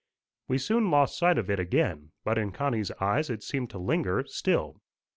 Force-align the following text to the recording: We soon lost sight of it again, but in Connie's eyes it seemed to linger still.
We 0.47 0.57
soon 0.57 0.89
lost 0.89 1.15
sight 1.15 1.37
of 1.37 1.47
it 1.51 1.59
again, 1.59 2.11
but 2.23 2.39
in 2.39 2.51
Connie's 2.51 2.89
eyes 2.99 3.29
it 3.29 3.43
seemed 3.43 3.69
to 3.69 3.77
linger 3.77 4.23
still. 4.25 4.81